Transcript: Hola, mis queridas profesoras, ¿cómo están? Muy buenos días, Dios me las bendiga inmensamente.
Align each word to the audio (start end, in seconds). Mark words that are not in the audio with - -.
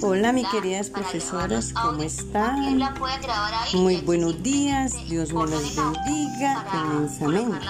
Hola, 0.00 0.32
mis 0.32 0.46
queridas 0.48 0.90
profesoras, 0.90 1.72
¿cómo 1.72 2.02
están? 2.02 2.80
Muy 3.74 3.96
buenos 3.98 4.42
días, 4.42 4.94
Dios 5.08 5.32
me 5.32 5.46
las 5.46 5.76
bendiga 5.76 6.66
inmensamente. 6.74 7.66